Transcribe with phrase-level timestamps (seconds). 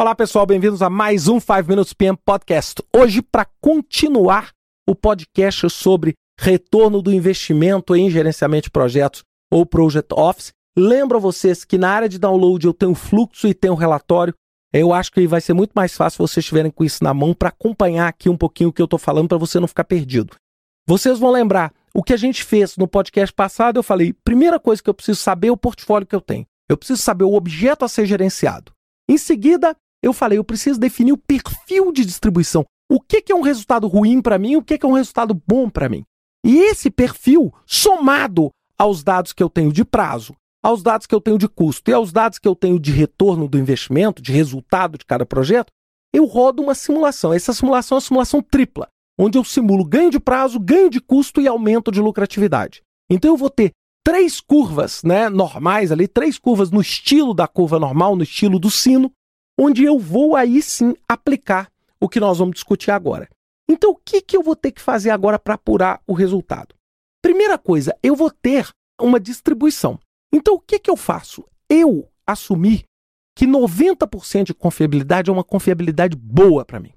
[0.00, 2.82] Olá, pessoal, bem-vindos a mais um 5 Minutes PM Podcast.
[2.90, 4.48] Hoje, para continuar
[4.88, 11.20] o podcast sobre retorno do investimento em gerenciamento de projetos ou Project Office, lembro a
[11.20, 14.32] vocês que na área de download eu tenho fluxo e tenho relatório.
[14.72, 17.50] Eu acho que vai ser muito mais fácil vocês estiverem com isso na mão para
[17.50, 20.34] acompanhar aqui um pouquinho o que eu estou falando para você não ficar perdido.
[20.86, 23.76] Vocês vão lembrar o que a gente fez no podcast passado.
[23.76, 26.46] Eu falei: primeira coisa que eu preciso saber é o portfólio que eu tenho.
[26.70, 28.72] Eu preciso saber o objeto a ser gerenciado.
[29.06, 32.64] Em seguida, eu falei, eu preciso definir o perfil de distribuição.
[32.90, 35.70] O que, é um resultado ruim para mim o que, que é um resultado bom
[35.70, 36.04] para mim.
[36.44, 41.20] E esse perfil, somado aos dados que eu tenho de prazo, aos dados que eu
[41.20, 44.98] tenho de custo e aos dados que eu tenho de retorno do investimento, de resultado
[44.98, 45.70] de cada projeto,
[46.12, 47.32] eu rodo uma simulação.
[47.32, 48.88] Essa simulação é uma simulação tripla,
[49.18, 52.82] onde eu simulo ganho de prazo, ganho de custo e aumento de lucratividade.
[53.08, 53.70] Então eu vou ter
[54.04, 58.70] três curvas né, normais ali, três curvas no estilo da curva normal, no estilo do
[58.70, 59.12] sino,
[59.60, 63.28] onde eu vou aí sim aplicar o que nós vamos discutir agora.
[63.68, 66.74] Então, o que, que eu vou ter que fazer agora para apurar o resultado?
[67.22, 69.98] Primeira coisa, eu vou ter uma distribuição.
[70.32, 71.44] Então, o que, que eu faço?
[71.68, 72.84] Eu assumir
[73.36, 76.94] que 90% de confiabilidade é uma confiabilidade boa para mim.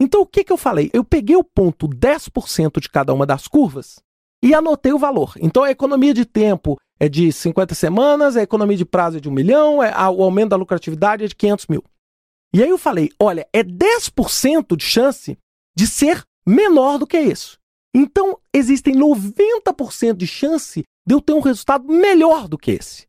[0.00, 0.90] Então, o que, que eu falei?
[0.94, 3.96] Eu peguei o ponto 10% de cada uma das curvas
[4.42, 5.34] e anotei o valor.
[5.40, 9.28] Então, a economia de tempo é de 50 semanas, a economia de prazo é de
[9.28, 11.84] 1 milhão, é, o aumento da lucratividade é de 500 mil.
[12.54, 15.38] E aí eu falei: olha, é 10% de chance
[15.76, 17.58] de ser menor do que isso.
[17.94, 23.08] Então, existem 90% de chance de eu ter um resultado melhor do que esse.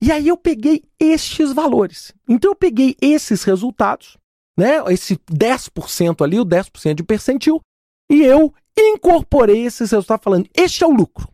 [0.00, 2.14] E aí eu peguei estes valores.
[2.28, 4.16] Então eu peguei esses resultados,
[4.56, 7.60] né, esse 10% ali, o 10% de percentil,
[8.08, 11.28] e eu incorporei esses resultados falando, este é o lucro.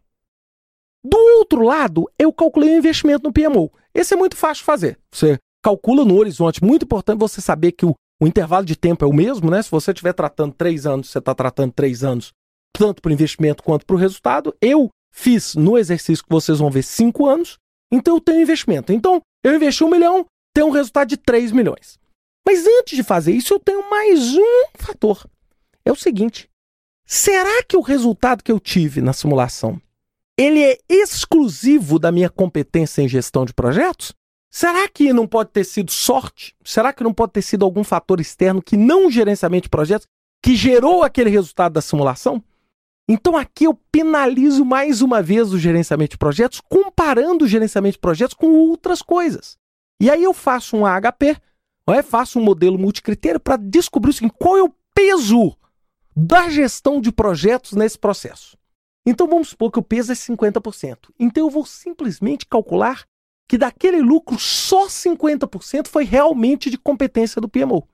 [1.05, 3.71] Do outro lado, eu calculei o investimento no PMO.
[3.95, 4.99] Esse é muito fácil de fazer.
[5.13, 6.63] Você calcula no horizonte.
[6.63, 9.63] Muito importante você saber que o, o intervalo de tempo é o mesmo, né?
[9.63, 12.33] Se você estiver tratando três anos, você está tratando três anos,
[12.73, 14.55] tanto para o investimento quanto para o resultado.
[14.61, 17.57] Eu fiz no exercício que vocês vão ver cinco anos,
[17.91, 18.93] então eu tenho investimento.
[18.93, 21.99] Então, eu investi um milhão, tenho um resultado de 3 milhões.
[22.47, 25.27] Mas antes de fazer isso, eu tenho mais um fator.
[25.83, 26.49] É o seguinte:
[27.07, 29.81] será que o resultado que eu tive na simulação
[30.37, 34.13] ele é exclusivo da minha competência em gestão de projetos?
[34.57, 36.55] Será que não pode ter sido sorte?
[36.65, 40.07] Será que não pode ter sido algum fator externo que não gerenciamento de projetos
[40.41, 42.41] que gerou aquele resultado da simulação?
[43.09, 47.99] Então aqui eu penalizo mais uma vez o gerenciamento de projetos, comparando o gerenciamento de
[47.99, 49.59] projetos com outras coisas.
[50.01, 51.37] E aí eu faço um AHP,
[51.89, 52.01] é?
[52.01, 55.57] faço um modelo multicritério para descobrir o seguinte, qual é o peso
[56.15, 58.57] da gestão de projetos nesse processo.
[59.05, 61.11] Então vamos supor que o peso é 50%.
[61.19, 63.05] Então eu vou simplesmente calcular
[63.49, 67.87] que daquele lucro só 50% foi realmente de competência do PMO.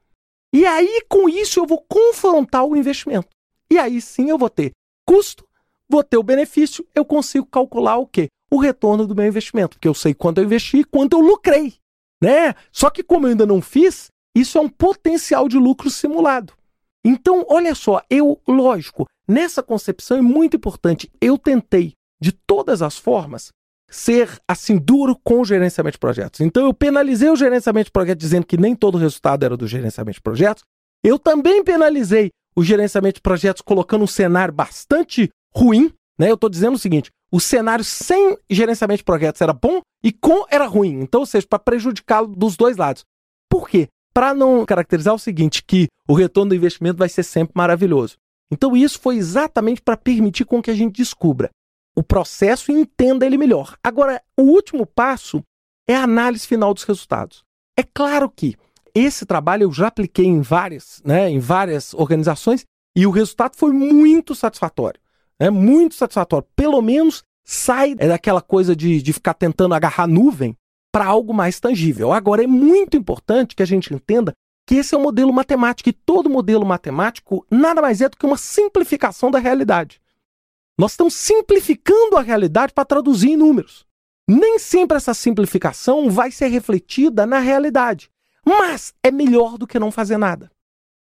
[0.53, 3.29] E aí, com isso, eu vou confrontar o investimento.
[3.71, 4.73] E aí sim eu vou ter
[5.07, 5.47] custo,
[5.89, 8.29] vou ter o benefício, eu consigo calcular o quê?
[8.51, 11.75] O retorno do meu investimento, porque eu sei quanto eu investi e quanto eu lucrei.
[12.23, 12.55] Né?
[12.73, 16.53] Só que como eu ainda não fiz, isso é um potencial de lucro simulado.
[17.05, 21.11] Então, olha só, eu, lógico, nessa concepção é muito importante.
[21.21, 23.51] Eu tentei, de todas as formas,
[23.91, 26.41] ser assim duro com o gerenciamento de projetos.
[26.41, 29.67] Então eu penalizei o gerenciamento de projetos dizendo que nem todo o resultado era do
[29.67, 30.63] gerenciamento de projetos.
[31.03, 36.31] Eu também penalizei o gerenciamento de projetos colocando um cenário bastante ruim, né?
[36.31, 40.45] Eu estou dizendo o seguinte: o cenário sem gerenciamento de projetos era bom e com
[40.49, 41.01] era ruim.
[41.01, 43.05] Então, ou seja, para prejudicá-lo dos dois lados.
[43.49, 43.89] Por quê?
[44.15, 48.17] Para não caracterizar o seguinte, que o retorno do investimento vai ser sempre maravilhoso.
[48.53, 51.51] Então, isso foi exatamente para permitir com que a gente descubra
[51.97, 53.77] o processo e entenda ele melhor.
[53.83, 55.43] Agora, o último passo
[55.89, 57.45] é a análise final dos resultados.
[57.77, 58.57] É claro que
[58.95, 62.65] esse trabalho eu já apliquei em várias, né, em várias organizações
[62.97, 65.01] e o resultado foi muito satisfatório.
[65.39, 66.47] É muito satisfatório.
[66.55, 70.57] Pelo menos sai daquela coisa de, de ficar tentando agarrar nuvem
[70.93, 72.13] para algo mais tangível.
[72.13, 74.33] Agora, é muito importante que a gente entenda
[74.67, 78.27] que esse é um modelo matemático e todo modelo matemático nada mais é do que
[78.27, 80.01] uma simplificação da realidade.
[80.81, 83.85] Nós estamos simplificando a realidade para traduzir em números.
[84.27, 88.09] Nem sempre essa simplificação vai ser refletida na realidade,
[88.43, 90.51] mas é melhor do que não fazer nada.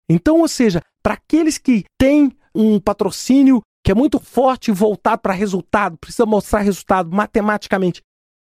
[0.06, 5.22] Então, ou seja, para aqueles que têm um patrocínio que é muito forte e voltado
[5.22, 8.02] para resultado, precisa mostrar resultado matematicamente,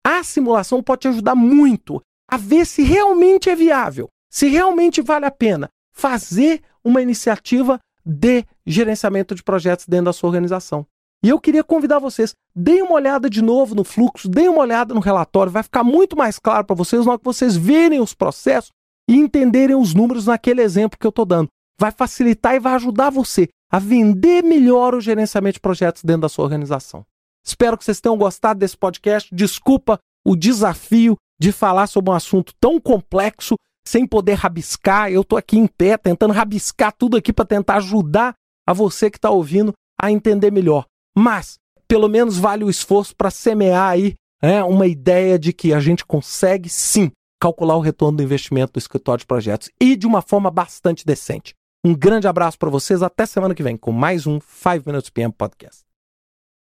[0.06, 2.00] a simulação pode te ajudar muito
[2.31, 8.44] a ver se realmente é viável, se realmente vale a pena fazer uma iniciativa de
[8.64, 10.87] gerenciamento de projetos dentro da sua organização.
[11.26, 14.94] E eu queria convidar vocês, deem uma olhada de novo no fluxo, deem uma olhada
[14.94, 18.14] no relatório, vai ficar muito mais claro para vocês na hora que vocês verem os
[18.14, 18.70] processos,
[19.11, 21.49] e entenderem os números naquele exemplo que eu estou dando.
[21.81, 26.28] Vai facilitar e vai ajudar você a vender melhor o gerenciamento de projetos dentro da
[26.28, 27.05] sua organização.
[27.44, 29.28] Espero que vocês tenham gostado desse podcast.
[29.34, 35.11] Desculpa o desafio de falar sobre um assunto tão complexo sem poder rabiscar.
[35.11, 38.32] Eu estou aqui em pé tentando rabiscar tudo aqui para tentar ajudar
[38.64, 40.87] a você que está ouvindo a entender melhor.
[41.17, 41.59] Mas
[41.89, 46.05] pelo menos vale o esforço para semear aí né, uma ideia de que a gente
[46.05, 47.11] consegue sim
[47.41, 51.55] calcular o retorno do investimento do escritório de projetos e de uma forma bastante decente.
[51.85, 55.33] Um grande abraço para vocês, até semana que vem com mais um 5 Minutes PM
[55.33, 55.85] Podcast.